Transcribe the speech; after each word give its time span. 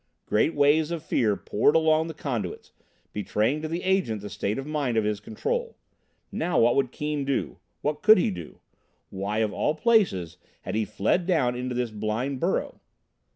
Great 0.25 0.55
waves 0.55 0.89
of 0.89 1.03
fear 1.03 1.35
poured 1.35 1.75
along 1.75 2.07
the 2.07 2.15
conduits, 2.15 2.71
betraying 3.13 3.61
to 3.61 3.67
the 3.67 3.83
Agent 3.83 4.21
the 4.23 4.31
state 4.31 4.57
of 4.57 4.65
mind 4.65 4.97
of 4.97 5.03
his 5.03 5.19
Control. 5.19 5.77
Now 6.31 6.59
what 6.59 6.75
would 6.75 6.91
Keane 6.91 7.23
do? 7.23 7.59
What 7.81 8.01
could 8.01 8.17
he 8.17 8.31
do? 8.31 8.61
Why, 9.11 9.37
of 9.45 9.53
all 9.53 9.75
places, 9.75 10.37
had 10.63 10.73
he 10.73 10.85
fled 10.85 11.27
down 11.27 11.53
into 11.55 11.75
this 11.75 11.91
blind 11.91 12.39
burrow? 12.39 12.81